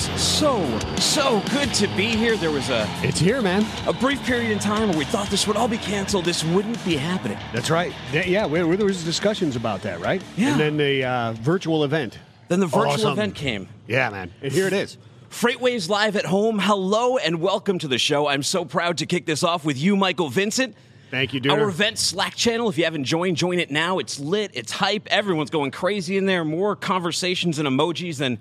[0.00, 2.36] Feels so, so good to be here.
[2.36, 3.66] There was a, It's here, man.
[3.86, 6.24] a brief period in time where we thought this would all be canceled.
[6.24, 7.36] This wouldn't be happening.
[7.52, 7.92] That's right.
[8.12, 10.22] Yeah, yeah we, we- there was discussions about that, right?
[10.36, 10.52] Yeah.
[10.52, 12.18] And then the uh, virtual event.
[12.48, 13.12] Then the virtual Awesome.
[13.12, 13.68] event came.
[13.86, 14.32] Yeah, man.
[14.42, 14.96] And here it is.
[15.28, 16.58] FreightWaves Live at home.
[16.58, 18.26] Hello and welcome to the show.
[18.26, 20.74] I'm so proud to kick this off with you, Michael Vincent.
[21.10, 21.60] Thank you, Dooner.
[21.60, 23.98] Our event Slack channel, if you haven't joined, join it now.
[23.98, 25.08] It's lit, it's hype.
[25.08, 26.44] Everyone's going crazy in there.
[26.44, 28.38] More conversations and emojis than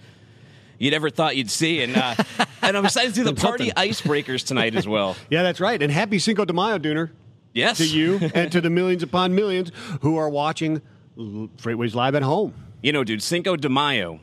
[0.79, 1.83] you'd ever thought you'd see.
[1.83, 2.15] And, uh,
[2.63, 5.15] and I'm excited to do the party icebreakers tonight as well.
[5.29, 5.79] Yeah, that's right.
[5.81, 7.11] And happy Cinco de Mayo, Dooner,
[7.53, 7.77] Yes.
[7.77, 9.71] to you and to the millions upon millions
[10.01, 10.81] who are watching
[11.17, 12.53] FreightWaves Live at home.
[12.81, 14.19] You know, dude, Cinco de Mayo.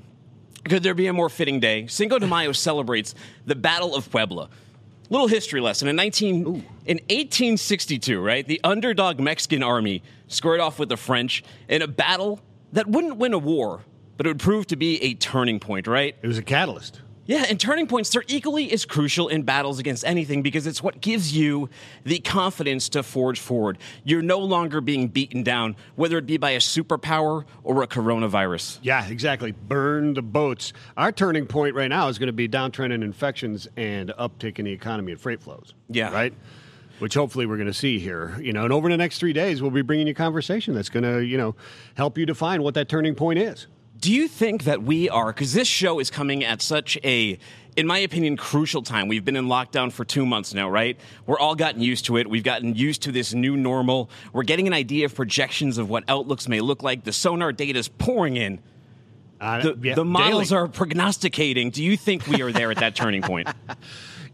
[0.64, 1.86] Could there be a more fitting day?
[1.86, 4.48] Cinco de Mayo celebrates the Battle of Puebla.
[5.10, 5.86] Little history lesson.
[5.86, 6.36] In 19
[6.86, 8.46] in 1862, right?
[8.46, 12.40] The underdog Mexican army squared off with the French in a battle
[12.72, 13.82] that wouldn't win a war,
[14.16, 16.16] but it would prove to be a turning point, right?
[16.22, 17.00] It was a catalyst.
[17.26, 21.00] Yeah, and turning points, they're equally as crucial in battles against anything because it's what
[21.00, 21.68] gives you
[22.04, 23.78] the confidence to forge forward.
[24.04, 28.78] You're no longer being beaten down, whether it be by a superpower or a coronavirus.
[28.82, 29.50] Yeah, exactly.
[29.50, 30.72] Burn the boats.
[30.96, 34.64] Our turning point right now is going to be downtrend in infections and uptick in
[34.64, 35.74] the economy and freight flows.
[35.88, 36.12] Yeah.
[36.12, 36.32] Right?
[37.00, 38.38] Which hopefully we're going to see here.
[38.40, 41.02] You know, and over the next three days, we'll be bringing you conversation that's going
[41.02, 41.56] to, you know,
[41.96, 43.66] help you define what that turning point is.
[43.98, 47.38] Do you think that we are, because this show is coming at such a,
[47.76, 49.08] in my opinion, crucial time.
[49.08, 50.98] We've been in lockdown for two months now, right?
[51.26, 52.28] We're all gotten used to it.
[52.28, 54.10] We've gotten used to this new normal.
[54.32, 57.04] We're getting an idea of projections of what outlooks may look like.
[57.04, 58.58] The sonar data is pouring in.
[59.40, 60.62] Uh, The, yeah, the models daily.
[60.62, 61.70] are prognosticating.
[61.70, 63.48] Do you think we are there at that turning point?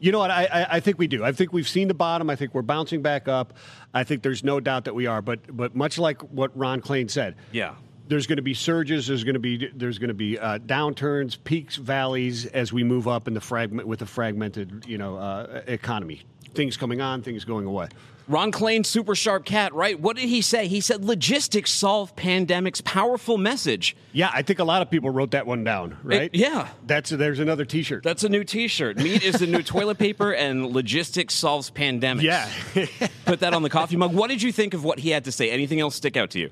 [0.00, 0.32] You know what?
[0.32, 1.22] I, I, I think we do.
[1.22, 2.28] I think we've seen the bottom.
[2.28, 3.54] I think we're bouncing back up.
[3.94, 5.22] I think there's no doubt that we are.
[5.22, 7.76] But but much like what Ron Klain said, Yeah.
[8.12, 9.06] There's going to be surges.
[9.06, 13.08] There's going to be there's going to be uh, downturns, peaks, valleys as we move
[13.08, 16.22] up in the fragment with a fragmented you know uh, economy.
[16.54, 17.88] Things coming on, things going away.
[18.28, 19.98] Ron Klain, super sharp cat, right?
[19.98, 20.68] What did he say?
[20.68, 23.96] He said logistics solve pandemic's powerful message.
[24.12, 25.96] Yeah, I think a lot of people wrote that one down.
[26.02, 26.30] Right?
[26.34, 26.68] yeah.
[26.86, 28.02] That's there's another T-shirt.
[28.02, 28.98] That's a new T-shirt.
[28.98, 32.22] Meat is the new toilet paper, and logistics solves pandemics.
[32.22, 33.08] yeah.
[33.24, 34.14] Put that on the coffee mug.
[34.14, 35.50] What did you think of what he had to say?
[35.50, 36.50] Anything else stick out to you?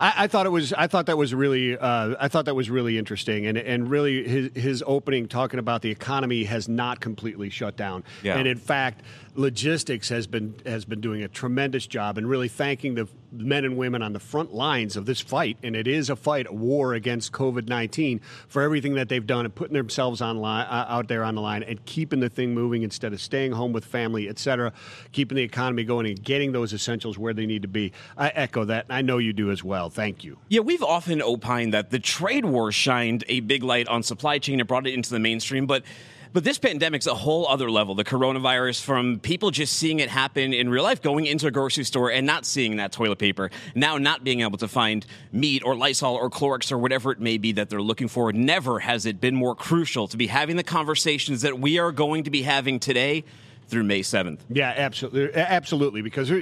[0.00, 0.72] I, I thought it was.
[0.72, 1.76] I thought that was really.
[1.76, 5.82] Uh, I thought that was really interesting, and and really his his opening talking about
[5.82, 8.36] the economy has not completely shut down, Yeah.
[8.36, 9.02] and in fact,
[9.38, 13.76] logistics has been has been doing a tremendous job, and really thanking the men and
[13.76, 16.94] women on the front lines of this fight, and it is a fight, a war
[16.94, 21.08] against COVID nineteen, for everything that they've done and putting themselves on line, uh, out
[21.08, 24.28] there on the line and keeping the thing moving instead of staying home with family,
[24.28, 24.72] et cetera,
[25.12, 27.92] keeping the economy going and getting those essentials where they need to be.
[28.16, 28.86] I echo that.
[28.88, 29.88] and I know you do as well.
[29.88, 30.38] Thank you.
[30.48, 34.58] Yeah, we've often opined that the trade war shined a big light on supply chain
[34.58, 35.84] and brought it into the mainstream, but
[36.32, 37.94] but this pandemic's a whole other level.
[37.94, 41.84] The coronavirus, from people just seeing it happen in real life, going into a grocery
[41.84, 45.74] store and not seeing that toilet paper, now not being able to find meat or
[45.74, 48.32] Lysol or Clorox or whatever it may be that they're looking for.
[48.32, 52.24] Never has it been more crucial to be having the conversations that we are going
[52.24, 53.24] to be having today
[53.68, 54.40] through May 7th.
[54.48, 56.02] Yeah, absolutely, absolutely.
[56.02, 56.40] Because, uh,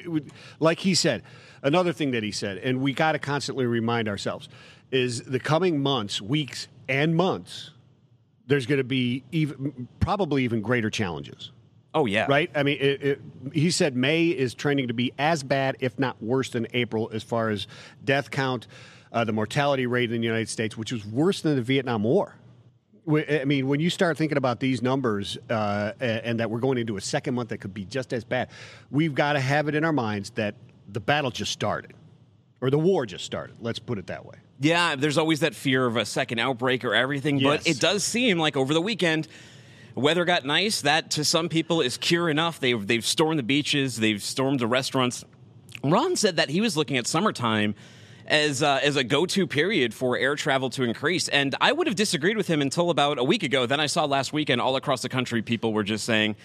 [0.60, 1.22] like he said,
[1.62, 4.48] another thing that he said, and we got to constantly remind ourselves,
[4.90, 7.72] is the coming months, weeks, and months.
[8.46, 11.50] There's going to be even, probably even greater challenges,
[11.94, 12.26] Oh, yeah.
[12.28, 12.50] right?
[12.54, 13.20] I mean, it, it,
[13.52, 17.22] he said May is trending to be as bad, if not worse, than April as
[17.22, 17.66] far as
[18.04, 18.66] death count,
[19.12, 22.36] uh, the mortality rate in the United States, which was worse than the Vietnam War.
[23.08, 26.96] I mean, when you start thinking about these numbers uh, and that we're going into
[26.96, 28.48] a second month that could be just as bad,
[28.90, 30.56] we've got to have it in our minds that
[30.88, 31.92] the battle just started
[32.60, 33.56] or the war just started.
[33.60, 34.34] Let's put it that way.
[34.58, 38.38] Yeah, there's always that fear of a second outbreak or everything, but it does seem
[38.38, 39.28] like over the weekend,
[39.94, 40.80] weather got nice.
[40.80, 42.58] That to some people is cure enough.
[42.60, 45.24] They've they've stormed the beaches, they've stormed the restaurants.
[45.84, 47.74] Ron said that he was looking at summertime
[48.26, 51.86] as uh, as a go to period for air travel to increase, and I would
[51.86, 53.66] have disagreed with him until about a week ago.
[53.66, 56.36] Then I saw last weekend all across the country people were just saying.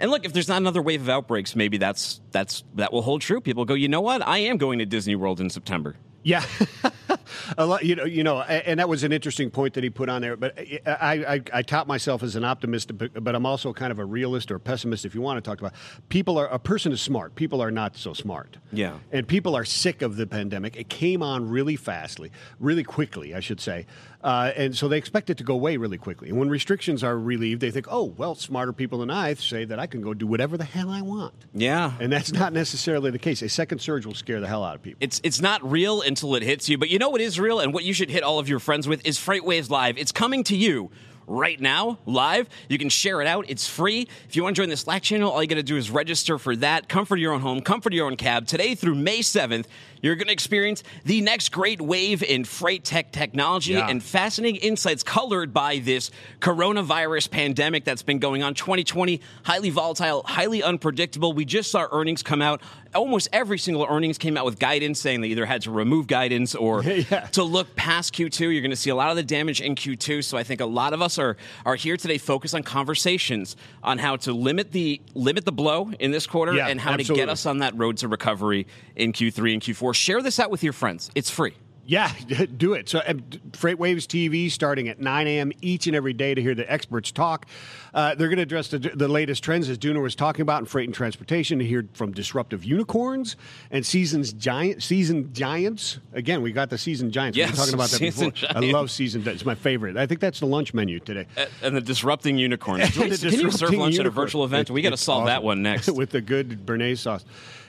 [0.00, 3.20] And look, if there's not another wave of outbreaks, maybe that's that's that will hold
[3.20, 3.40] true.
[3.40, 4.26] People go, you know what?
[4.26, 5.96] I am going to Disney World in September.
[6.22, 6.44] Yeah,
[7.56, 7.84] a lot.
[7.84, 10.36] You know, you know, and that was an interesting point that he put on there.
[10.36, 14.04] But I, I, I tout myself as an optimist, but, I'm also kind of a
[14.04, 15.04] realist or pessimist.
[15.04, 15.74] If you want to talk about
[16.08, 17.34] people, are a person is smart.
[17.34, 18.56] People are not so smart.
[18.72, 18.98] Yeah.
[19.12, 20.76] and people are sick of the pandemic.
[20.76, 22.30] It came on really fastly,
[22.60, 23.86] really quickly, I should say,
[24.22, 26.28] uh, and so they expect it to go away really quickly.
[26.28, 29.78] And when restrictions are relieved, they think, oh, well, smarter people than I say that
[29.78, 31.34] I can go do whatever the hell I want.
[31.54, 33.42] Yeah, And that's not necessarily the case.
[33.42, 34.98] A second surge will scare the hell out of people.
[35.00, 36.78] It's it's not real until it hits you.
[36.78, 38.86] But you know what is real and what you should hit all of your friends
[38.86, 39.98] with is Freightwaves Live.
[39.98, 40.88] It's coming to you
[41.26, 42.48] right now, live.
[42.68, 43.44] You can share it out.
[43.48, 44.06] It's free.
[44.28, 46.38] If you want to join the Slack channel, all you got to do is register
[46.38, 46.88] for that.
[46.88, 48.46] Comfort your own home, comfort your own cab.
[48.46, 49.66] Today through May 7th,
[50.00, 53.88] you're going to experience the next great wave in freight tech technology Yeah.
[53.88, 60.22] and fascinating insights colored by this coronavirus pandemic that's been going on 2020 highly volatile
[60.24, 62.62] highly unpredictable we just saw earnings come out
[62.94, 66.54] almost every single earnings came out with guidance saying they either had to remove guidance
[66.54, 67.26] or Yeah.
[67.32, 70.24] to look past q2 you're going to see a lot of the damage in q2
[70.24, 71.36] so i think a lot of us are
[71.66, 76.10] are here today focused on conversations on how to limit the limit the blow in
[76.10, 79.52] this quarter Yeah, and how to get us on that road to recovery in q3
[79.54, 81.10] and q4 share this out with your friends.
[81.14, 81.54] It's free
[81.88, 82.12] Yeah,
[82.58, 82.86] do it.
[82.86, 83.24] So, um,
[83.54, 85.52] Freight Waves TV starting at 9 a.m.
[85.62, 87.46] each and every day to hear the experts talk.
[87.94, 90.66] Uh, they're going to address the, the latest trends, as Dooner was talking about, in
[90.66, 91.58] freight and transportation.
[91.60, 93.36] To hear from disruptive unicorns
[93.70, 95.98] and seasons giant, seasoned giants.
[96.12, 97.36] Again, we got the seasoned giants.
[97.36, 98.32] we Yes, were talking about that before.
[98.34, 99.26] seasoned I love seasoned.
[99.26, 99.96] It's my favorite.
[99.96, 101.26] I think that's the lunch menu today.
[101.62, 102.94] and the disrupting unicorns.
[102.98, 104.68] The Can you serve lunch at a virtual event?
[104.70, 105.88] We got to solve that one next.
[105.92, 107.24] with the good béarnaise sauce.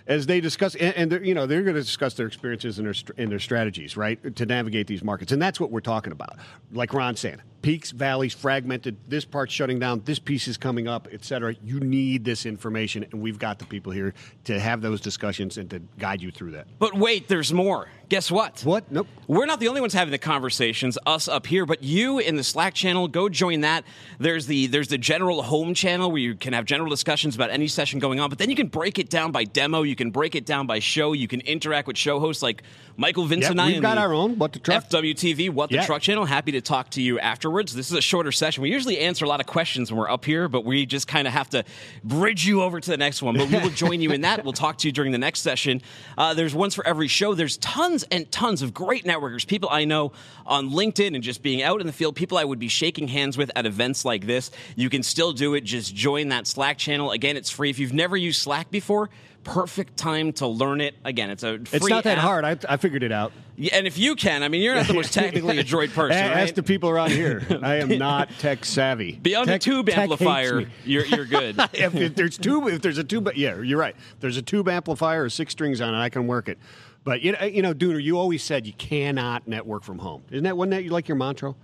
[0.09, 2.87] As they discuss, and, and they're, you know they're going to discuss their experiences and
[2.87, 6.37] their and their strategies, right, to navigate these markets, and that's what we're talking about.
[6.73, 8.97] Like Ron saying, peaks, valleys, fragmented.
[9.07, 10.01] This part's shutting down.
[10.05, 11.55] This piece is coming up, et cetera.
[11.63, 14.13] You need this information, and we've got the people here
[14.45, 16.67] to have those discussions and to guide you through that.
[16.79, 17.89] But wait, there's more.
[18.09, 18.61] Guess what?
[18.63, 18.91] What?
[18.91, 19.07] Nope.
[19.27, 22.43] We're not the only ones having the conversations, us up here, but you in the
[22.43, 23.83] Slack channel, go join that.
[24.17, 27.67] There's the there's the general home channel where you can have general discussions about any
[27.67, 30.33] session going on, but then you can break it down by demo, you can break
[30.33, 32.63] it down by show, you can interact with show hosts like
[32.99, 33.67] Michael Vince Yep, and I.
[33.67, 34.89] we've got our own What the Truck.
[34.89, 35.85] FWTV, What the Yeah.
[35.85, 36.25] Truck channel.
[36.25, 37.73] Happy to talk to you afterwards.
[37.73, 38.61] This is a shorter session.
[38.61, 41.25] We usually answer a lot of questions when we're up here, but we just kind
[41.25, 41.63] of have to
[42.03, 43.37] bridge you over to the next one.
[43.37, 44.43] But we will join you in that.
[44.43, 45.81] We'll talk to you during the next session.
[46.17, 47.33] Uh, there's ones for every show.
[47.33, 50.11] There's tons and tons of great networkers, people I know
[50.45, 53.37] on LinkedIn and just being out in the field, people I would be shaking hands
[53.37, 54.51] with at events like this.
[54.75, 55.63] You can still do it.
[55.63, 57.11] Just join that Slack channel.
[57.11, 57.69] Again, it's free.
[57.69, 59.09] If you've never used Slack before,
[59.43, 60.95] perfect time to learn it.
[61.03, 62.23] Again, it's a free It's not that app.
[62.23, 62.45] hard.
[62.45, 63.31] I, I figured it out.
[63.55, 66.29] Yeah, and if you can, I mean, you're not the most technically adroit person, A-
[66.29, 66.37] right?
[66.37, 67.45] Ask the people around here.
[67.61, 69.13] I am not tech savvy.
[69.21, 71.57] Beyond tech, a tube amplifier, you're, you're good.
[71.73, 73.95] if, if there's tube, if there's a tube, yeah, you're right.
[74.13, 76.57] If there's a tube amplifier or six strings on it, I can work it.
[77.03, 80.23] But you know, you know, Dooner, you always said you cannot network from home.
[80.31, 81.55] Isn't that wasn't that you like your mantra?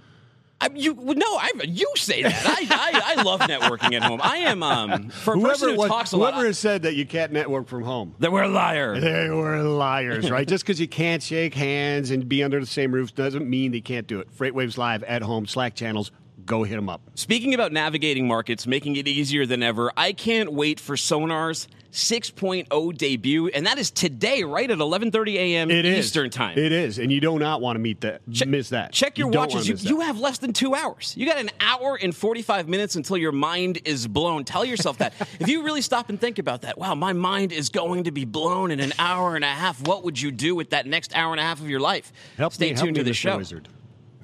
[0.61, 2.43] I, you no, I, you say that.
[2.45, 4.21] I, I, I love networking at home.
[4.23, 6.45] I am um, for a person who was- talks a whoever lot.
[6.45, 8.99] has said that you can't network from home, That we're a liar.
[8.99, 10.47] they were liars, right?
[10.55, 13.81] Just because you can't shake hands and be under the same roof doesn't mean they
[13.81, 14.29] can't do it.
[14.35, 16.11] Freightwaves Live at home, Slack channels,
[16.45, 17.01] go hit them up.
[17.15, 22.97] Speaking about navigating markets, making it easier than ever, I can't wait for Sonar's 6.0
[22.97, 25.71] debut, and that is today, right at 11:30 a.m.
[25.71, 26.57] It is Eastern time.
[26.57, 28.21] It is, and you do not want to meet that.
[28.45, 28.91] miss that.
[28.91, 29.67] Check your You watches.
[29.67, 31.13] You, you have less than two hours.
[31.17, 34.43] You got an hour and 45 minutes until your mind is blown.
[34.43, 35.13] Tell yourself that.
[35.39, 38.25] if you really stop and think about that, wow, my mind is going to be
[38.25, 39.87] blown in an hour and a half.
[39.87, 42.11] What would you do with that next hour and a half of your life?
[42.37, 43.15] Help Stay me, tuned to the Mr.
[43.15, 43.37] show.
[43.37, 43.69] Wizard.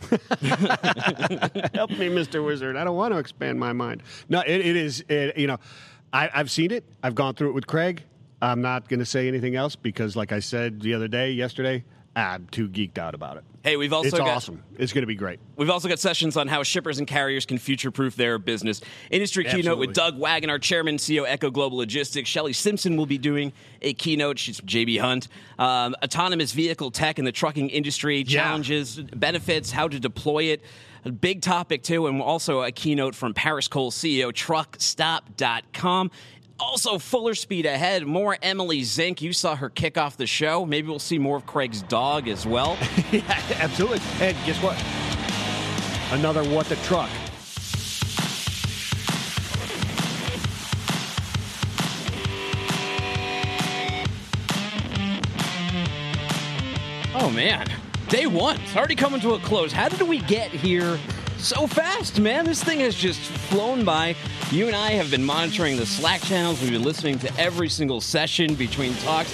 [0.11, 2.43] help me, Mr.
[2.43, 2.75] Wizard.
[2.75, 4.03] I don't want to expand my mind.
[4.27, 5.05] No, it, it is.
[5.07, 5.57] It, you know,
[6.13, 6.83] I, I've seen it.
[7.03, 8.03] I've gone through it with Craig.
[8.41, 11.83] I'm not going to say anything else because, like I said the other day, yesterday,
[12.15, 13.43] I'm too geeked out about it.
[13.63, 14.63] Hey, we've also it's got awesome.
[14.79, 15.39] It's going to be great.
[15.55, 18.81] We've also got sessions on how shippers and carriers can future-proof their business.
[19.11, 20.21] Industry keynote with Doug Absolutely.
[20.21, 22.27] Waggoner, our chairman, CEO, Echo Global Logistics.
[22.27, 23.53] Shelley Simpson will be doing
[23.83, 24.39] a keynote.
[24.39, 25.27] She's JB Hunt.
[25.59, 28.41] Um, autonomous vehicle tech in the trucking industry, Yeah.
[28.41, 30.61] challenges, benefits, how to deploy it.
[31.05, 36.11] A big topic, too, and also a keynote from Paris Cole CEO, truckstop.com.
[36.61, 38.05] Also, fuller speed ahead.
[38.05, 39.21] More Emily Zink.
[39.21, 40.63] You saw her kick off the show.
[40.65, 42.77] Maybe we'll see more of Craig's dog as well.
[43.11, 43.21] yeah,
[43.57, 43.99] absolutely.
[44.21, 44.81] And guess what?
[46.17, 47.09] Another what the truck.
[57.13, 57.67] Oh man,
[58.07, 58.59] day one.
[58.61, 59.71] It's already coming to a close.
[59.71, 60.97] How did we get here
[61.41, 62.45] so fast, man?
[62.45, 64.15] This thing has just flown by.
[64.51, 66.61] You and I have been monitoring the Slack channels.
[66.61, 69.33] We've been listening to every single session between talks.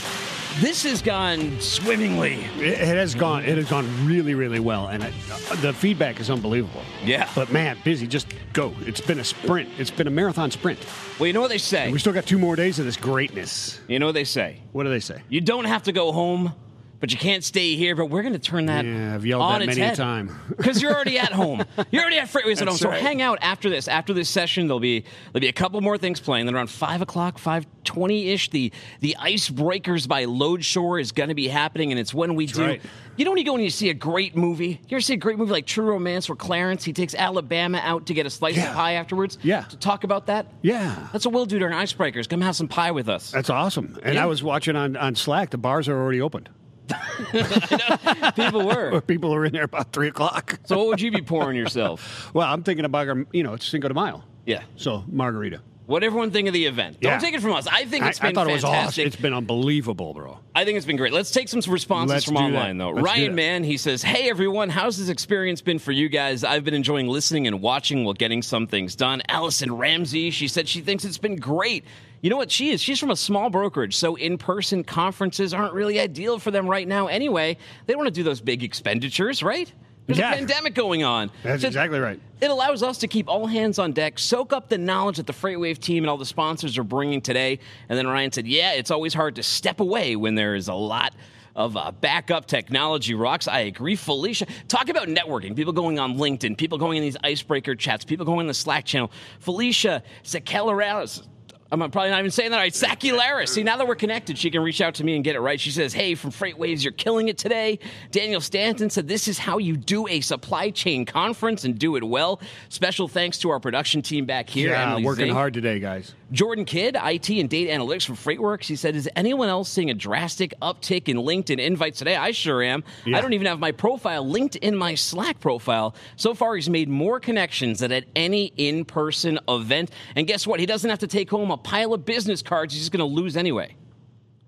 [0.60, 2.36] This has gone swimmingly.
[2.58, 3.46] It, it has gone.
[3.46, 6.82] It has gone really, really well, and I, uh, the feedback is unbelievable.
[7.04, 7.30] Yeah.
[7.36, 8.08] But man, busy.
[8.08, 8.74] Just go.
[8.82, 9.70] It's been a sprint.
[9.78, 10.80] It's been a marathon sprint.
[11.20, 11.92] Well, you know what they say.
[11.92, 13.80] We still got two more days of this greatness.
[13.88, 14.62] You know what they say.
[14.72, 15.22] What do they say?
[15.30, 16.54] You don't have to go home
[17.00, 17.96] but you can't stay here.
[17.96, 19.98] But we're going to turn that Yeah, I've yelled on that its many a head.
[19.98, 20.40] time.
[20.56, 21.64] because you're already at home.
[21.92, 22.78] You're already at FreightWaves at home.
[22.78, 23.02] So right.
[23.02, 23.88] hang out after this.
[23.88, 25.02] After this session, there'll be
[25.32, 26.46] there'll be a couple more things playing.
[26.46, 31.30] Then around five o'clock, five twenty ish, the the Icebreakers by Load Shore is going
[31.30, 32.62] to be happening, and it's when we do.
[32.64, 32.82] right.
[33.16, 34.80] You know when you go and you see a great movie?
[34.88, 38.06] You ever see a great movie like True Romance, where Clarence he takes Alabama out
[38.08, 38.70] to get a slice Yeah.
[38.70, 39.40] of pie afterwards?
[39.42, 39.62] Yeah.
[39.64, 40.46] To talk about that.
[40.62, 41.08] Yeah.
[41.12, 42.30] That's what we'll do during Icebreakers.
[42.30, 43.32] Come have some pie with us.
[43.32, 43.98] That's awesome.
[44.04, 44.24] And Yeah.
[44.24, 46.50] I was watching on, on Slack, the bars are already opened.
[48.36, 49.02] People were.
[49.02, 50.60] People are in there about 3 o'clock.
[50.66, 52.32] So what would you be pouring yourself?
[52.34, 54.24] Well, I'm thinking about, you know, it's Cinco de Mayo.
[54.46, 54.64] Yeah.
[54.76, 55.62] So, margarita.
[55.88, 57.00] What everyone think of the event?
[57.00, 57.18] Don't Yeah.
[57.20, 57.66] take it from us.
[57.66, 58.88] I think I, it's I been thought it was fantastic.
[59.04, 59.08] awesome.
[59.08, 60.38] It's been unbelievable, bro.
[60.54, 61.14] I think it's been great.
[61.14, 62.84] Let's take some responses Let's from do online, that.
[62.84, 62.90] though.
[62.92, 63.36] Let's do Ryan that.
[63.36, 66.44] Mann, he says, Hey, everyone, how's this experience been for you guys?
[66.44, 69.22] I've been enjoying listening and watching while getting some things done.
[69.30, 71.86] Allison Ramsey, she said she thinks it's been great.
[72.22, 72.82] You know what she is?
[72.82, 76.88] She's from a small brokerage, so in person conferences aren't really ideal for them right
[76.88, 77.56] now anyway.
[77.86, 79.72] They don't want to do those big expenditures, right?
[80.08, 80.32] There's Yeah.
[80.32, 81.30] a pandemic going on.
[81.44, 82.20] That's So- exactly right.
[82.42, 85.34] it allows us to keep all hands on deck, soak up the knowledge that the
[85.34, 87.60] Freightwave team and all the sponsors are bringing today.
[87.90, 90.74] And then Ryan said, Yeah, it's always hard to step away when there is a
[90.74, 91.14] lot
[91.58, 93.48] of uh, backup technology rocks.
[93.48, 93.96] I agree.
[93.96, 95.56] Felicia, talk about networking.
[95.56, 98.86] People going on LinkedIn, people going in these icebreaker chats, people going in the Slack
[98.86, 99.12] channel.
[99.40, 101.24] Felicia Sakelaris.
[101.72, 102.72] I'm probably not even saying that right.
[102.72, 103.50] Sakularis.
[103.50, 105.60] See, now that we're connected, she can reach out to me and get it right.
[105.60, 107.80] She says, Hey, from Freight Waves, you're killing it today.
[108.12, 112.04] Daniel Stanton said, This is how you do a supply chain conference and do it
[112.04, 112.40] well.
[112.70, 114.70] Special thanks to our production team back here.
[114.70, 115.34] yeah, Emily working Zink.
[115.34, 116.14] hard today, guys.
[116.32, 118.66] Jordan Kidd, IT and data analytics from Freightworks.
[118.66, 122.16] He said, Is anyone else seeing a drastic uptick in LinkedIn invites today?
[122.16, 122.84] I sure am.
[123.06, 123.18] Yeah.
[123.18, 125.96] I don't even have my profile linked in my Slack profile.
[126.18, 129.92] So far, he's made more connections than at any in person event.
[130.16, 130.60] And guess what?
[130.60, 133.16] He doesn't have to take home a pile of business cards he's just going to
[133.16, 133.76] lose anyway.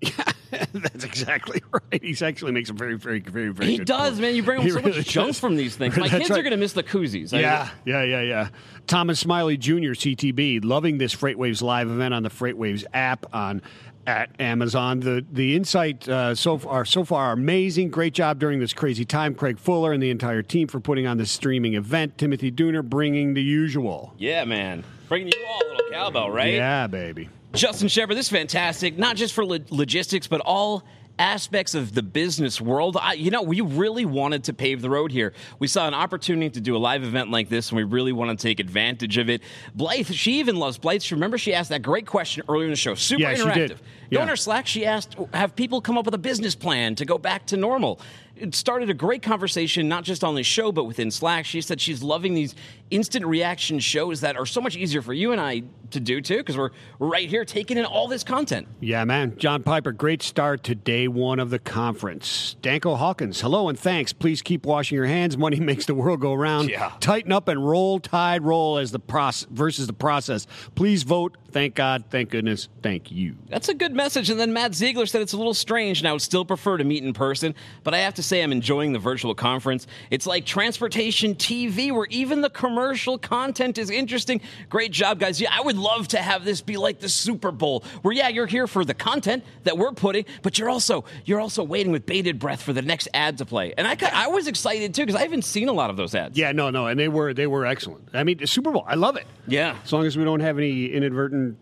[0.72, 2.02] That's exactly right.
[2.02, 4.22] He actually makes a very, very, very, very He good does, point.
[4.22, 4.34] man.
[4.34, 5.96] You bring home He so really much junk from these things.
[5.98, 7.32] My That's kids are going to miss the koozies.
[7.34, 8.48] I- Yeah, yeah, yeah, yeah.
[8.86, 13.62] Thomas Smiley Jr., CTB, loving this FreightWaves live event on the FreightWaves app on
[14.06, 14.98] at Amazon.
[15.00, 17.90] The the insight uh, so far so far amazing.
[17.90, 21.18] Great job during this crazy time, Craig Fuller and the entire team for putting on
[21.18, 22.16] this streaming event.
[22.18, 24.14] Timothy Dooner bringing the usual.
[24.18, 24.82] Yeah, man.
[25.08, 26.54] Bringing you all a little cowbell, right?
[26.54, 27.28] Yeah, baby.
[27.52, 28.96] Justin Shepard, this is fantastic.
[28.96, 30.84] Not just for lo- logistics, but all
[31.18, 32.96] aspects of the business world.
[32.98, 35.34] I, you know, we really wanted to pave the road here.
[35.58, 38.30] We saw an opportunity to do a live event like this, and we really want
[38.38, 39.42] to take advantage of it.
[39.74, 41.02] Blythe, she even loves Blythe.
[41.02, 42.94] She remember she asked that great question earlier in the show.
[42.94, 43.54] Super Yeah, she interactive.
[43.54, 43.70] did.
[44.12, 44.26] Go Yeah.
[44.28, 44.66] her Slack.
[44.66, 48.00] She asked, "Have people come up with a business plan to go back to normal?"
[48.40, 51.44] It started a great conversation, not just on the show, but within Slack.
[51.44, 52.54] She said she's loving these
[52.90, 56.38] instant reaction shows that are so much easier for you and I to do too,
[56.38, 58.66] because we're, we're right here taking in all this content.
[58.80, 59.36] Yeah, man.
[59.38, 62.56] John Piper, great start to day one of the conference.
[62.62, 64.12] Danko Hawkins, hello and thanks.
[64.12, 65.36] Please keep washing your hands.
[65.36, 66.70] Money makes the world go round.
[66.70, 66.92] Yeah.
[67.00, 70.46] Tighten up and roll tide roll as the process versus the process.
[70.74, 71.36] Please vote.
[71.50, 72.04] Thank God.
[72.10, 72.68] Thank goodness.
[72.82, 73.36] Thank you.
[73.48, 74.30] That's a good message.
[74.30, 76.84] And then Matt Ziegler said it's a little strange, and I would still prefer to
[76.84, 77.54] meet in person.
[77.82, 79.86] But I have to say, I'm enjoying the virtual conference.
[80.10, 84.40] It's like transportation TV, where even the commercial content is interesting.
[84.68, 85.40] Great job, guys.
[85.40, 88.46] Yeah, I would love to have this be like the Super Bowl, where yeah, you're
[88.46, 92.38] here for the content that we're putting, but you're also you're also waiting with bated
[92.38, 93.74] breath for the next ad to play.
[93.76, 96.38] And I I was excited too because I haven't seen a lot of those ads.
[96.38, 98.08] Yeah, no, no, and they were they were excellent.
[98.14, 99.26] I mean, the Super Bowl, I love it.
[99.46, 99.76] Yeah.
[99.84, 101.58] As long as we don't have any inadvertent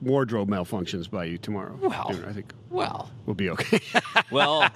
[0.00, 1.78] wardrobe malfunctions by you tomorrow.
[1.80, 2.08] Well.
[2.10, 3.80] Dude, I think Well, we'll be okay.
[4.30, 4.68] well.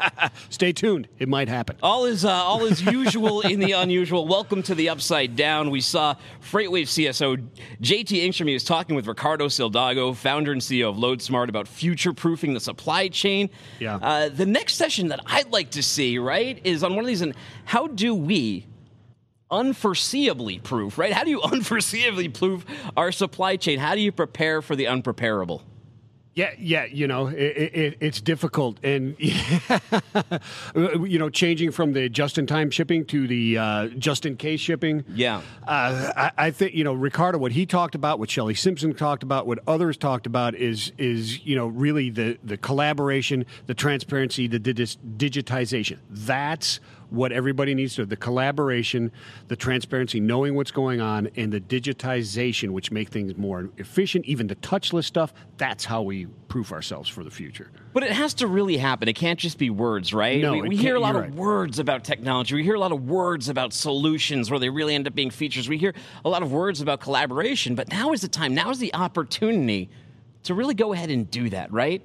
[0.50, 1.08] Stay tuned.
[1.18, 1.76] It might happen.
[1.82, 4.26] All is uh, all is usual in the unusual.
[4.26, 5.70] Welcome to the Upside Down.
[5.70, 7.46] We saw Freightwave CSO
[7.80, 8.48] JT Ingstrom.
[8.48, 13.08] He was talking with Ricardo Salgado, founder and CEO of LoadSmart, about future-proofing the supply
[13.08, 13.48] chain.
[13.80, 13.96] Yeah.
[13.96, 17.22] Uh, the next session that I'd like to see, right, is on one of these.
[17.22, 18.66] And how do we?
[19.50, 21.12] Unforeseeably proof, right?
[21.12, 22.64] How do you unforeseeably proof
[22.96, 23.78] our supply chain?
[23.78, 25.62] How do you prepare for the unpreparable?
[26.34, 29.14] Yeah, yeah, you know, it, it, it's difficult, and
[30.74, 35.04] you know, changing from the just-in-time shipping to the uh, just-in-case shipping.
[35.14, 35.42] Yeah.
[35.64, 37.38] uh, I, I think you know Ricardo.
[37.38, 41.46] What he talked about, what Shelley Simpson talked about, what others talked about is is
[41.46, 45.98] you know really the the collaboration, the transparency, the digitization.
[46.10, 46.80] That's
[47.14, 49.12] what everybody needs to the collaboration,
[49.48, 54.24] the transparency, knowing what's going on, and the digitization, which make things more efficient.
[54.26, 55.32] Even the touchless stuff.
[55.56, 57.70] That's how we proof ourselves for the future.
[57.92, 59.08] But it has to really happen.
[59.08, 60.40] It can't just be words, right?
[60.40, 61.34] No, we, we hear a lot of right.
[61.34, 62.54] words about technology.
[62.54, 65.68] We hear a lot of words about solutions where they really end up being features.
[65.68, 65.94] We hear
[66.24, 67.74] a lot of words about collaboration.
[67.74, 68.54] But now is the time.
[68.54, 69.90] Now is the opportunity
[70.44, 72.02] to really go ahead and do that, right?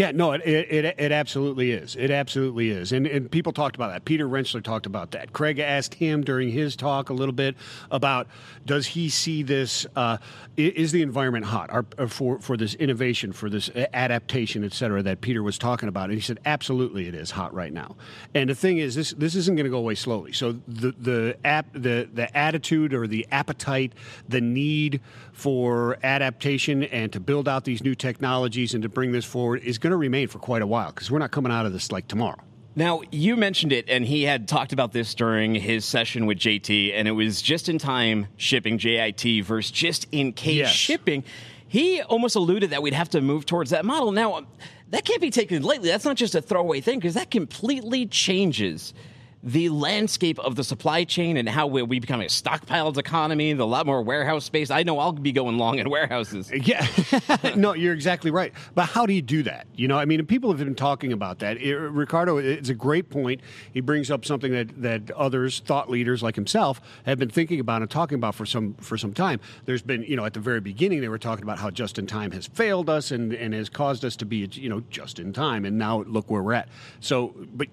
[0.00, 1.94] Yeah, no, it, it, it absolutely is.
[1.94, 2.92] It absolutely is.
[2.92, 4.06] And, and people talked about that.
[4.06, 5.34] Peter Rentschler talked about that.
[5.34, 7.54] Craig asked him during his talk a little bit
[7.90, 8.26] about
[8.64, 10.16] does he see this, uh,
[10.56, 15.20] is the environment hot uh, for, for this innovation, for this adaptation, et cetera, that
[15.20, 16.04] Peter was talking about?
[16.04, 17.94] And he said, absolutely it is hot right now.
[18.34, 20.32] And the thing is, this, this isn't going to go away slowly.
[20.32, 23.92] So the, the, app, the, the attitude or the appetite,
[24.26, 25.02] the need
[25.32, 29.76] for adaptation and to build out these new technologies and to bring this forward is
[29.76, 32.08] going to remain for quite a while because we're not coming out of this like
[32.08, 32.40] tomorrow.
[32.76, 36.92] Now, you mentioned it, and he had talked about this during his session with JT,
[36.94, 40.70] and it was just in time shipping JIT versus just in case yes.
[40.70, 41.24] shipping.
[41.66, 44.12] He almost alluded that we'd have to move towards that model.
[44.12, 44.46] Now,
[44.90, 45.88] that can't be taken lightly.
[45.88, 48.94] That's not just a throwaway thing because that completely changes
[49.42, 53.66] the landscape of the supply chain and how we, we become a stockpiled economy, the
[53.66, 54.70] lot more warehouse space.
[54.70, 56.50] I know I'll be going long in warehouses.
[56.70, 56.86] Yeah,
[57.56, 58.52] no, you're exactly right.
[58.74, 59.66] But how do you do that?
[59.74, 61.56] You know, I mean, people have been talking about that.
[61.56, 63.40] It, Ricardo, it's a great point.
[63.72, 67.80] He brings up something that, that others, thought leaders like himself, have been thinking about
[67.80, 69.40] and talking about for some for some time.
[69.64, 72.06] There's been, you know, at the very beginning, they were talking about how just in
[72.06, 75.32] time has failed us and, and has caused us to be, you know, just in
[75.32, 75.64] time.
[75.64, 76.68] And now look where we're at.
[77.00, 77.68] So, but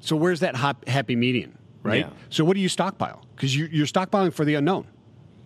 [0.00, 2.06] so where's that happy median, right?
[2.06, 2.10] Yeah.
[2.30, 3.24] So what do you stockpile?
[3.34, 4.86] Because you, you're stockpiling for the unknown.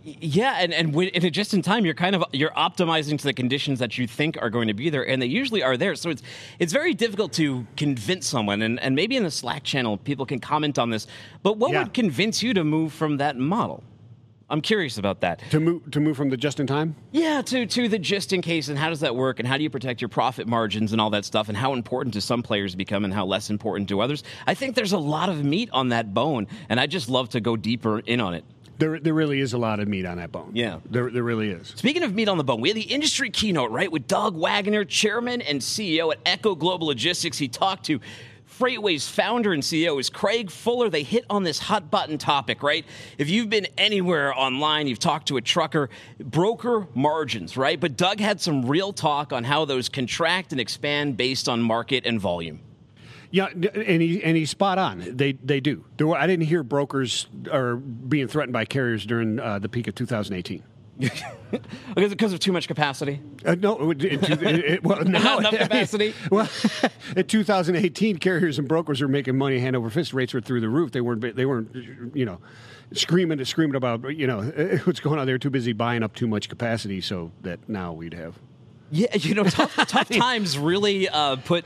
[0.05, 3.33] Yeah, and and, when, and just in time, you're kind of you're optimizing to the
[3.33, 5.95] conditions that you think are going to be there, and they usually are there.
[5.95, 6.23] So it's
[6.59, 10.41] it's very difficult to convince someone, and, and maybe in the Slack channel, people can
[10.41, 11.07] comment on this.
[11.45, 11.85] But what yeah.
[11.85, 13.85] would convince you to move from that model?
[14.53, 15.41] I'm curious about that.
[15.51, 16.95] To move to move from the just in time?
[17.11, 19.63] Yeah, to to the just in case and how does that work and how do
[19.63, 22.75] you protect your profit margins and all that stuff and how important do some players
[22.75, 24.23] become and how less important do others?
[24.47, 27.41] I think there's a lot of meat on that bone and I just love to
[27.41, 28.45] go deeper in on it.
[28.79, 30.51] There, there really is a lot of meat on that bone.
[30.55, 30.81] Yeah.
[30.91, 31.69] There, there really is.
[31.77, 34.85] Speaking of meat on the bone, we had the industry keynote, right, with Doug Waggoner,
[34.85, 37.39] chairman and CEO at Echo Global Logistics.
[37.39, 38.01] He talked to
[38.59, 40.91] FreightWaves founder and CEO is Craig Fuller.
[40.91, 42.85] They hit on this hot button topic, right?
[43.19, 45.89] If you've been anywhere online, you've talked to a trucker,
[46.19, 47.81] broker margins, right?
[47.81, 52.05] But Doug had some real talk on how those contract and expand based on market
[52.05, 52.61] and volume.
[53.31, 55.03] Yeah, and he and he's spot on.
[55.17, 55.85] They they do.
[55.99, 59.95] Were, I didn't hear brokers are being threatened by carriers during uh, the peak of
[59.95, 60.63] 2018.
[61.95, 63.21] because of too much capacity?
[63.45, 66.15] Uh, no, it, it, it, well, not enough capacity.
[66.31, 66.49] well,
[67.17, 70.13] in 2018, carriers and brokers were making money hand over fist.
[70.13, 70.93] Rates were through the roof.
[70.93, 71.37] They weren't.
[71.37, 72.15] They weren't.
[72.15, 72.39] You know,
[72.93, 74.43] screaming screaming about you know
[74.85, 75.27] what's going on.
[75.27, 78.39] They were too busy buying up too much capacity, so that now we'd have
[78.93, 81.65] yeah, you know, tough, tough times really uh, put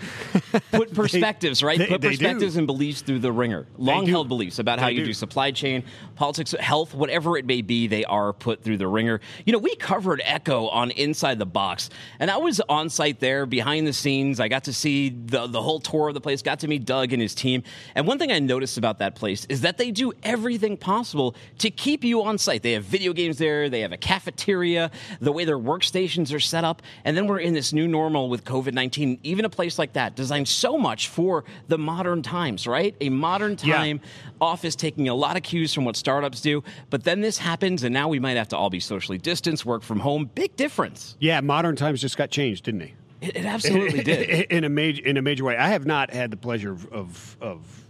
[0.71, 1.79] put perspectives, they, right?
[1.79, 3.67] They, put perspectives and beliefs through the ringer.
[3.77, 5.07] Long held beliefs about how you do.
[5.07, 5.13] do.
[5.13, 5.83] supply chain,
[6.15, 9.21] politics, health, whatever it may be, they are put through the ringer.
[9.45, 13.45] You know, we covered Echo on Inside the Box, and I was on site there
[13.45, 14.39] behind the scenes.
[14.39, 17.13] I got to see the, the whole tour of the place, got to meet Doug
[17.13, 17.65] and his team.
[17.97, 21.71] And one thing I noticed about that place is that they do everything possible to
[21.71, 22.63] keep you on site.
[22.63, 26.63] They have video games there, they have a cafeteria, the way their workstations are set
[26.63, 29.93] up, and then we're in this new normal with COVID 19, even a place like
[29.95, 32.95] that, designed so much for the modern times, right?
[33.01, 34.33] A modern time yeah.
[34.41, 36.63] office taking a lot of cues from what startups do.
[36.91, 39.83] But then this happens, and now we might have to all be socially distanced, work
[39.83, 40.31] from home.
[40.35, 41.17] Big difference.
[41.21, 42.95] Yeah, modern times just got changed, didn't they?
[43.21, 44.51] It, it absolutely did.
[44.51, 45.57] In a major in a major way.
[45.57, 47.86] I have not had the pleasure of, of, of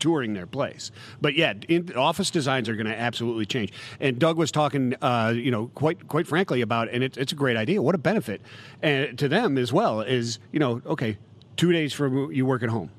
[0.00, 0.90] touring their place.
[1.20, 3.72] But yeah, in, office designs are going to absolutely change.
[4.00, 7.36] And Doug was talking, uh, you know, quite quite frankly about, and it, it's a
[7.36, 7.80] great idea.
[7.80, 8.42] What a benefit,
[8.82, 11.18] and to them as well is, you know, okay,
[11.56, 12.90] two days for you work at home.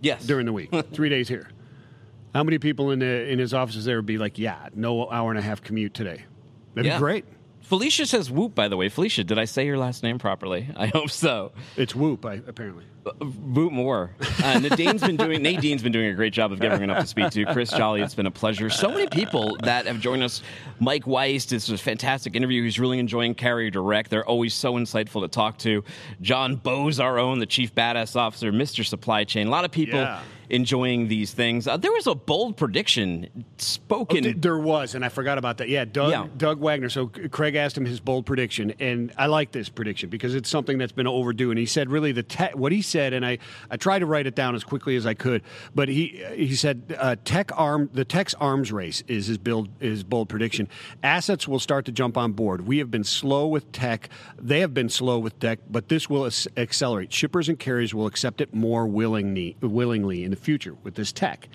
[0.00, 0.26] Yes.
[0.26, 1.48] During the week, three days here.
[2.34, 5.30] How many people in the in his offices there would be like, yeah, no hour
[5.30, 6.24] and a half commute today?
[6.74, 6.96] That'd yeah.
[6.96, 7.24] be great.
[7.62, 8.88] Felicia says whoop, by the way.
[8.88, 10.68] Felicia, did I say your last name properly?
[10.76, 11.52] I hope so.
[11.76, 12.84] It's whoop, I, apparently.
[13.20, 14.10] Whoop more.
[14.42, 17.30] Uh, Nadine's been doing Nadine's been doing a great job of getting enough to speak
[17.30, 17.44] to.
[17.46, 18.70] Chris Jolly, it's been a pleasure.
[18.70, 20.42] So many people that have joined us.
[20.80, 22.62] Mike Weiss, this was a fantastic interview.
[22.62, 24.10] He's really enjoying Carrier Direct.
[24.10, 25.84] They're always so insightful to talk to.
[26.20, 28.84] John Bose, our own, the chief badass officer, Mr.
[28.84, 29.46] Supply Chain.
[29.46, 29.98] A lot of people.
[30.00, 31.66] Yeah enjoying these things.
[31.66, 34.26] Uh, there was a bold prediction spoken.
[34.26, 35.68] Oh, there was, and I forgot about that.
[35.68, 36.26] Yeah, Doug, yeah.
[36.36, 36.88] Doug Waggoner.
[36.88, 40.78] So Craig asked him his bold prediction, and I like this prediction because it's something
[40.78, 41.50] that's been overdue.
[41.50, 43.38] And he said, really, the te- what he said, and I,
[43.70, 45.42] I tried to write it down as quickly as I could,
[45.74, 50.02] but he he said uh, tech arm the tech's arms race is his build his
[50.04, 50.68] bold prediction.
[51.02, 52.66] Assets will start to jump on board.
[52.66, 54.08] We have been slow with tech.
[54.38, 57.12] They have been slow with tech, but this will accelerate.
[57.12, 61.48] Shippers and carriers will accept it more willingly willingly in the future with this tech.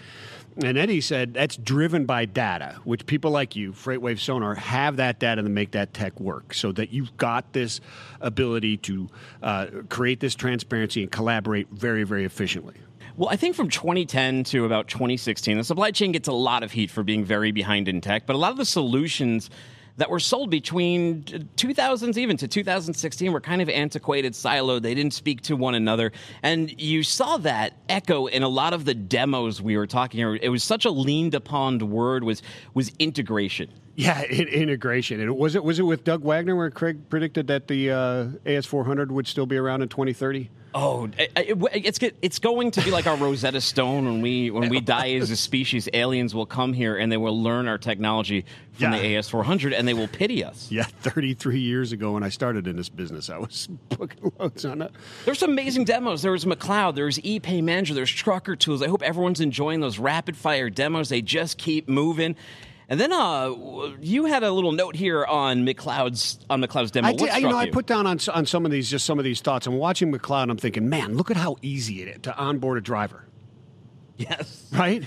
[0.61, 5.19] And Eddie said that's driven by data, which people like you, FreightWave Sonar, have that
[5.19, 7.81] data to make that tech work so that you've got this
[8.21, 9.09] ability to
[9.41, 12.75] uh, create this transparency and collaborate very, very efficiently.
[13.15, 16.71] Well, I think from 2010 to about 2016, the supply chain gets a lot of
[16.71, 19.49] heat for being very behind in tech, but a lot of the solutions
[19.97, 24.81] that were sold between 2000s even to 2016 were kind of antiquated, siloed.
[24.81, 26.11] They didn't speak to one another.
[26.41, 30.19] And you saw that echo in a lot of the demos we were talking.
[30.41, 32.41] It was such a leaned upon word was
[32.73, 33.69] was integration.
[33.95, 35.19] Yeah, in, integration.
[35.19, 39.09] And was it was it with Doug Waggoner where Craig predicted that the uh, AS400
[39.09, 40.49] would still be around in 2030?
[40.75, 41.31] Oh, it,
[41.71, 45.29] it's it's going to be like our Rosetta Stone when we when we die as
[45.29, 45.87] a species.
[45.93, 48.99] Aliens will come here and they will learn our technology from yeah.
[48.99, 50.69] the AS400 and they will pity us.
[50.73, 54.81] Yeah, 33 years ago when I started in this business, I was booking loads on
[54.81, 54.91] it.
[55.23, 56.23] There's some amazing demos.
[56.23, 56.95] There was McLeod.
[56.95, 57.93] There's ePay Manager.
[57.93, 58.81] There's Trucker Tools.
[58.81, 61.09] I hope everyone's enjoying those rapid fire demos.
[61.09, 62.35] They just keep moving.
[62.89, 63.53] And then uh,
[64.01, 67.07] you had a little note here on McLeod's on McLeod's demo.
[67.07, 67.55] I did, you know, you?
[67.55, 69.67] I put down on on some of these just some of these thoughts.
[69.67, 70.49] I'm watching McLeod.
[70.49, 73.25] I'm thinking, man, look at how easy it is to onboard a driver.
[74.17, 74.67] Yes.
[74.71, 75.03] Right.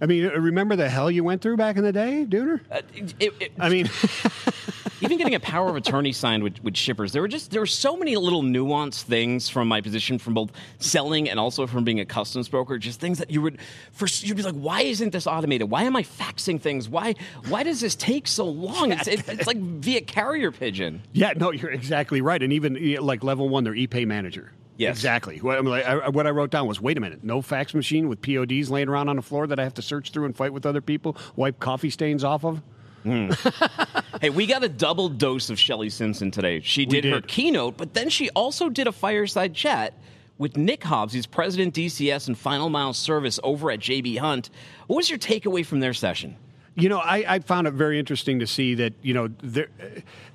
[0.00, 2.60] I mean, remember the hell you went through back in the day, Dooner?
[2.70, 3.90] Uh, it, it, I mean,
[5.00, 7.66] even getting a power of attorney signed with, with shippers, there were just there were
[7.66, 12.00] so many little nuanced things from my position from both selling and also from being
[12.00, 12.78] a customs broker.
[12.78, 13.58] Just things that you would
[13.92, 15.70] first you'd be like, why isn't this automated?
[15.70, 16.88] Why am I faxing things?
[16.88, 17.14] Why
[17.48, 18.92] why does this take so long?
[18.92, 21.02] It's, it, it's like via carrier pigeon.
[21.12, 22.42] Yeah, no, you're exactly right.
[22.42, 24.52] And even like level one, their ePay manager.
[24.78, 24.96] Yes.
[24.96, 25.38] Exactly.
[25.38, 28.70] What, I, what I wrote down was wait a minute, no fax machine with PODs
[28.70, 30.80] laying around on the floor that I have to search through and fight with other
[30.80, 32.62] people, wipe coffee stains off of?
[33.08, 34.04] Mm.
[34.20, 36.60] hey, we got a double dose of Shelley Simpson today.
[36.60, 39.94] She did, did, her keynote, but then she also did a fireside chat
[40.36, 41.12] with Nick Hobbs.
[41.12, 44.50] He's president DCS and Final Mile Service over at JB Hunt.
[44.86, 46.36] What was your takeaway from their session?
[46.78, 49.66] You know, I, I, found it very interesting to see that you know they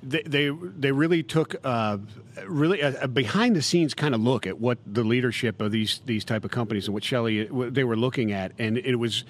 [0.02, 1.96] they they really took uh,
[2.46, 6.02] really a, a, behind the scenes kind of look at what the leadership of these
[6.04, 9.24] these type of companies and what Shelley they were looking at, and it was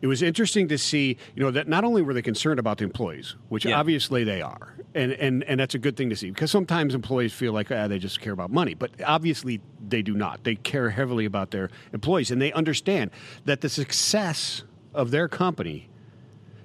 [0.00, 2.84] it was interesting to see you know that not only were they concerned about the
[2.84, 3.76] employees, which yeah.
[3.76, 7.32] obviously they are, and, and and that's a good thing to see because sometimes employees
[7.32, 10.44] feel like ah, they just care about money, but obviously they do not.
[10.44, 13.10] They care heavily about their employees, and they understand
[13.44, 14.62] that the success
[14.94, 15.89] of their company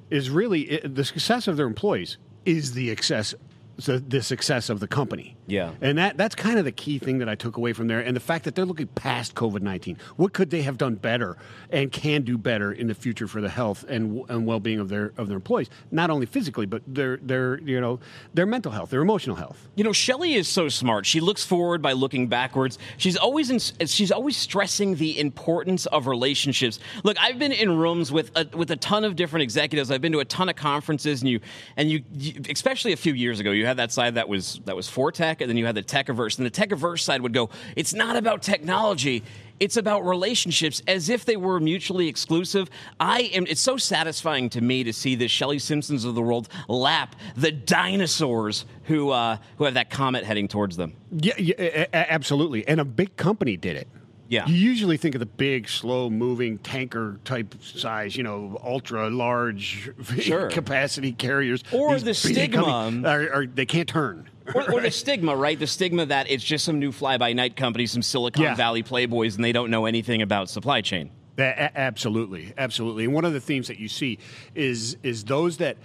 [0.10, 3.34] is really the success of their employees is the excess
[3.78, 5.35] the, the success of the company.
[5.48, 5.72] Yeah.
[5.82, 8.16] And that that's kind of the key thing that I took away from there and
[8.16, 10.00] the fact that they're looking past COVID-19.
[10.16, 11.38] What could they have done better
[11.70, 15.14] and can do better in the future for the health and and well-being of their
[15.18, 18.00] of their employees, not only physically but their their you know,
[18.34, 19.68] their mental health, their emotional health.
[19.76, 21.06] You know, Shelley is so smart.
[21.06, 22.78] She looks forward by looking backwards.
[22.98, 26.80] She's always in, she's always stressing the importance of relationships.
[27.04, 29.92] Look, I've been in rooms with a, with a ton of different executives.
[29.92, 31.40] I've been to a ton of conferences and you
[31.78, 34.76] and you, you especially a few years ago, you had that side that was that
[34.76, 36.38] was for tech, and then you had the tech averse.
[36.38, 39.24] And the tech averse side would go, "It's not about technology."
[39.58, 42.70] It's about relationships as if they were mutually exclusive.
[43.00, 43.46] I am.
[43.48, 47.54] It's so satisfying to me to see the Shelley Simpsons of the world lap the
[47.54, 50.94] dinosaurs who uh, who have that comet heading towards them.
[51.12, 52.68] Yeah, yeah, absolutely.
[52.68, 53.88] And a big company did it.
[54.28, 54.48] Yeah.
[54.48, 59.92] You usually think of the big, slow moving tanker type size, you know, ultra large
[60.20, 60.50] sure.
[60.50, 61.64] capacity carriers.
[61.72, 63.02] Or the stigma.
[63.06, 64.30] Are, are, they can't turn.
[64.54, 65.58] Or, or, the stigma, right?
[65.58, 68.56] The stigma that it's just some new fly by night company, some Silicon yeah.
[68.56, 71.10] Valley playboys, and they don't know anything about supply chain.
[71.38, 73.06] A- absolutely, absolutely.
[73.06, 74.20] And one of the themes that you see
[74.54, 75.78] is is those that,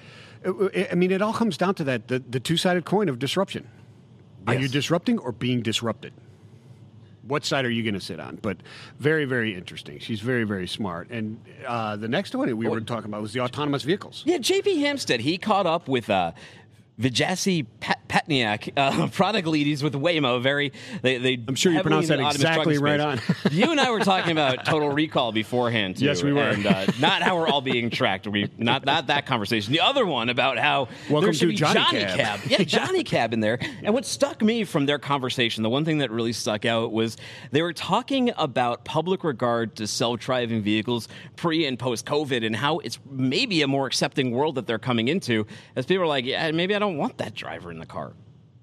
[0.45, 3.67] I mean, it all comes down to that the, the two sided coin of disruption.
[4.47, 4.57] Yes.
[4.57, 6.13] Are you disrupting or being disrupted?
[7.31, 8.39] what side are you going to sit on?
[8.43, 8.59] But
[8.99, 9.99] very, very interesting.
[9.99, 11.11] She's very, very smart.
[11.11, 14.23] And uh, the next one we were talking about was the autonomous vehicles.
[14.27, 14.83] Yeah, J.P.
[14.83, 16.33] Hampstead, he caught up with uh,
[17.01, 19.67] Vijay Pat- Patnaik, uh, product lead.
[19.67, 20.43] He's with Waymo.
[20.43, 23.21] Very, they, they I'm sure you pronounced that exactly right on.
[23.51, 25.97] you and I were talking about Total Recall beforehand.
[25.97, 28.27] Too, yes, we were, and uh, not how we're all being tracked.
[28.27, 29.73] We not not that conversation.
[29.73, 32.17] The other one about how Welcome there should be Johnny, Johnny Cab.
[32.17, 32.41] Cab.
[32.51, 33.59] Yeah, Johnny Cab in there.
[33.83, 37.17] And what stuck me from their conversation, the one thing that really stuck out was
[37.53, 42.79] they were talking about public regard to self-driving vehicles pre and post COVID, and how
[42.81, 45.47] it's maybe a more accepting world that they're coming into.
[45.77, 48.13] As people are like, yeah, maybe I don't want that driver in the car.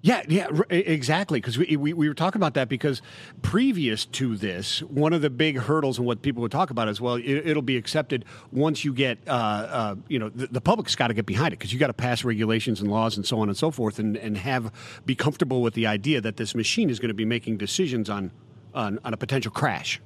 [0.01, 1.41] Yeah, yeah, exactly.
[1.41, 3.01] Because we, we, we, were talking about that because
[3.41, 7.01] previous to this, one of the big hurdles and what people would talk about as
[7.01, 10.95] well, it, will be accepted once you get, uh, uh, you know, the, the public's
[10.95, 13.39] got to get behind it because you got to pass regulations and laws and so
[13.39, 14.71] on and so forth, and, and have
[15.05, 18.31] be comfortable with the idea that this machine is going to be making decisions on,
[18.73, 19.99] on on a potential crash.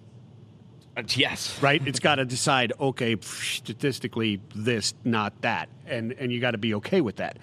[0.96, 1.62] Uh, yes.
[1.62, 1.86] right?
[1.86, 6.74] It's got to decide, okay, statistically, this, not that, and and you got to be
[6.76, 7.38] okay with that.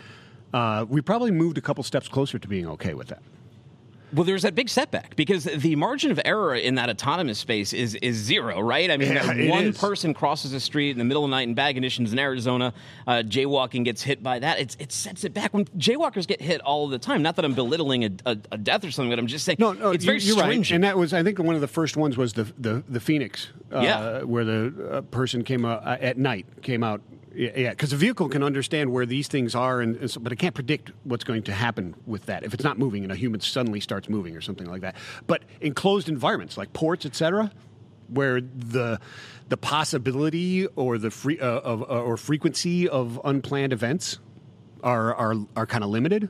[0.52, 3.22] Uh, we probably moved a couple steps closer to being okay with that.
[4.11, 7.94] Well, there's that big setback because the margin of error in that autonomous space is
[7.96, 8.90] is zero, right?
[8.90, 11.52] I mean, Yeah, one person crosses the street in the middle of the night in
[11.52, 12.72] bad conditions in Arizona,
[13.06, 14.61] uh, jaywalking gets hit by that.
[14.61, 17.20] It's, it sets it back when jaywalkers get hit all the time.
[17.20, 19.74] Not that I'm belittling a, a, a death or something, but I'm just saying No,
[19.74, 20.70] no, it's you- very you're right.
[20.70, 23.48] And that was, I think, one of the first ones was the the, the Phoenix,
[23.70, 24.22] uh, Yeah.
[24.22, 27.02] where the uh, person came uh, at night, came out.
[27.38, 30.40] Yeah, because the vehicle can understand where these things are, and, and so, but it
[30.40, 33.40] can't predict what's going to happen with that if it's not moving and a human
[33.40, 34.96] suddenly starts moving or something like that.
[35.29, 37.53] But in closed environments like ports, etc.,
[38.09, 38.98] where the
[39.48, 44.18] the possibility or the free uh, of uh, or frequency of unplanned events
[44.83, 46.29] are are are kind of limited.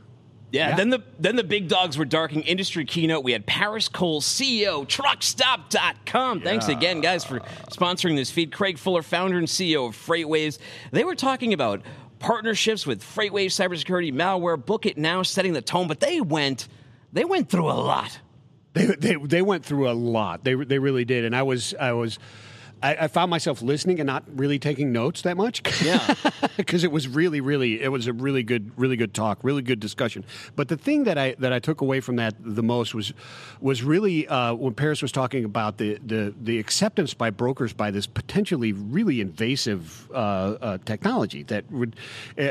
[0.50, 0.76] Yeah, Yeah.
[0.76, 3.22] then the then the big dogs were darking industry keynote.
[3.22, 6.40] We had Paris Cole, CEO, Truckstop.com.
[6.40, 8.52] Thanks again, guys, for sponsoring this feed.
[8.52, 10.58] Craig Fuller, founder and CEO of FreightWaves.
[10.90, 11.82] They were talking about
[12.18, 16.68] partnerships with FreightWaves cybersecurity, malware, Book It Now, setting the tone, but they went
[17.12, 18.18] they went through a lot.
[18.74, 20.44] They, they they went through a lot.
[20.44, 22.18] They they really did, and I was I was.
[22.82, 25.62] I, I found myself listening and not really taking notes that much.
[25.82, 26.14] Yeah.
[26.56, 29.80] because it was really, really, it was a really good, really good talk, really good
[29.80, 30.24] discussion.
[30.56, 33.12] But the thing that I that I took away from that the most was
[33.60, 37.90] was really uh, when Paris was talking about the the the acceptance by brokers by
[37.90, 41.96] this potentially really invasive uh, uh, technology that would
[42.38, 42.50] uh,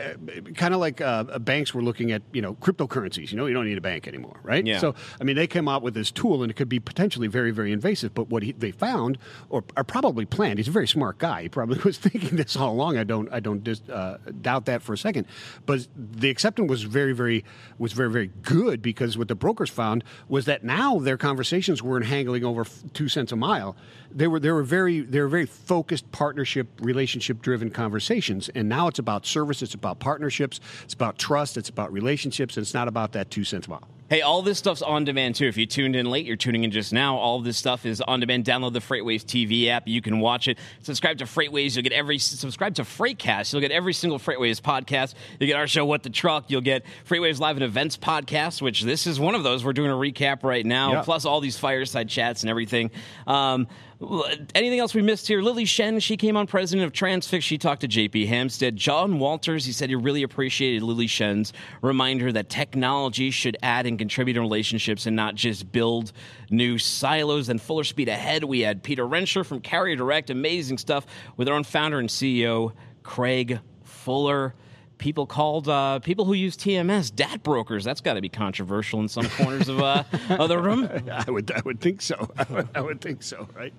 [0.56, 3.32] kind of like uh, banks were looking at you know cryptocurrencies.
[3.32, 4.66] You know, you don't need a bank anymore, right?
[4.66, 4.80] Yeah.
[4.80, 7.52] So I mean, they came out with this tool, and it could be potentially very,
[7.52, 8.14] very invasive.
[8.14, 9.18] But what he, they found,
[9.50, 11.44] or are probably planned, he's a very smart guy.
[11.44, 12.98] He probably was thinking this all along.
[12.98, 15.28] I don't, I don't dis, uh, doubt that for a second.
[15.66, 17.44] But the acceptance was very, very,
[17.78, 22.06] was very, very good because what the brokers found was that now their conversations weren't
[22.06, 23.76] haggling over two cents a mile.
[24.12, 28.50] They were, they were very, they were very focused partnership, relationship driven conversations.
[28.50, 32.64] And now it's about service, it's about partnerships, it's about trust, it's about relationships, and
[32.64, 33.88] it's not about that two cents a mile.
[34.10, 35.48] Hey, all this stuff's on demand too.
[35.48, 37.18] If you tuned in late, you're tuning in just now.
[37.18, 38.46] All this stuff is on demand.
[38.46, 39.86] Download the FreightWaves TV app.
[39.86, 40.58] You can watch it.
[40.82, 41.76] Subscribe to FreightWaves.
[41.76, 43.52] You'll get every subscribe to FreightCast.
[43.52, 45.14] You'll get every single FreightWaves podcast.
[45.40, 46.46] You'll get our show, What the Truck.
[46.48, 49.66] You'll get FreightWaves Live and Events podcast, which this is one of those.
[49.66, 50.94] We're doing a recap right now.
[50.94, 51.02] Yeah.
[51.02, 52.92] Plus all these fireside chats and everything.
[53.26, 53.68] Um,
[54.54, 55.42] anything else we missed here?
[55.42, 57.44] Lily Shen, she came on president of Transfix.
[57.44, 58.76] She talked to JP Hampstead.
[58.76, 63.98] John Walters, he said he really appreciated Lily Shen's reminder that technology should add and
[63.98, 66.12] contribute in relationships and not just build
[66.52, 67.50] new silos.
[67.50, 70.30] And fuller speed ahead, we had Peter Renscher from Carrier Direct.
[70.30, 74.54] Amazing stuff with our own founder and CEO, Craig Fuller.
[74.98, 77.84] People called uh, people who use TMS DAT brokers.
[77.84, 80.90] That's got to be controversial in some corners of, uh, of the room.
[81.12, 82.30] I would, I would think so.
[82.38, 83.74] I would, I would think so, right?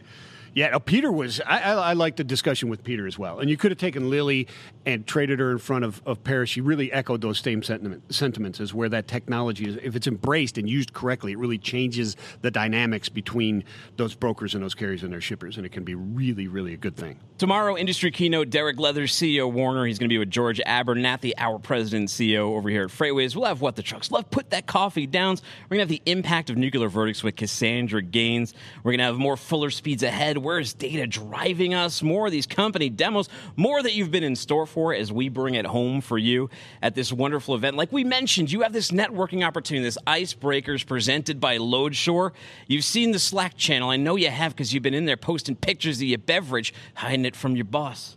[0.58, 1.40] Yeah, no, Peter was.
[1.46, 3.38] I, I, I liked the discussion with Peter as well.
[3.38, 4.48] And you could have taken Lily
[4.84, 6.50] and traded her in front of, of Paris.
[6.50, 10.58] She really echoed those same sentiment, sentiments as where that technology is, if it's embraced
[10.58, 13.62] and used correctly, it really changes the dynamics between
[13.98, 15.58] those brokers and those carriers and their shippers.
[15.58, 17.20] And it can be really, really a good thing.
[17.38, 19.86] Tomorrow, industry keynote Derek Leathers, CEO Werner.
[19.86, 23.36] He's going to be with George Abernathy, our president and CEO over here at FreightWaves.
[23.36, 24.28] We'll have what the trucks love.
[24.28, 25.36] Put that coffee down.
[25.70, 28.54] We're going to have the impact of nuclear verdicts with Cassandra Gaines.
[28.82, 30.47] We're going to have more fuller speeds ahead.
[30.48, 32.02] Where's data driving us?
[32.02, 33.28] More of these company demos.
[33.54, 36.48] More that you've been in store for as we bring it home for you
[36.80, 37.76] at this wonderful event.
[37.76, 42.32] Like we mentioned, you have this networking opportunity, this Icebreakers presented by Loadshore.
[42.66, 43.90] You've seen the Slack channel.
[43.90, 47.26] I know you have because you've been in there posting pictures of your beverage, hiding
[47.26, 48.16] it from your boss.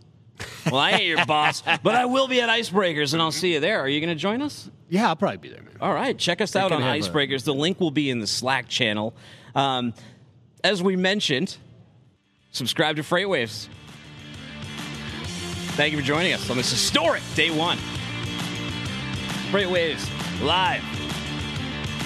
[0.64, 3.60] Well, I ain't your boss, but I will be at Icebreakers, and I'll see you
[3.60, 3.78] there.
[3.80, 4.70] Are you going to join us?
[4.88, 5.76] Yeah, I'll probably be there, man.
[5.82, 7.44] All right, check us out on have a- Icebreakers.
[7.44, 9.14] The link will be in the Slack channel.
[9.54, 9.92] Um,
[10.64, 11.58] as we mentioned,
[12.52, 13.68] subscribe to Freightwaves.
[15.74, 17.78] Thank you for joining us on this historic day one.
[19.50, 20.08] Freightwaves
[20.42, 20.82] live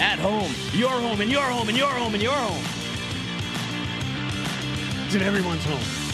[0.01, 2.65] at home, your home, and your home, and your home, and your home.
[5.07, 6.06] It's in everyone's home.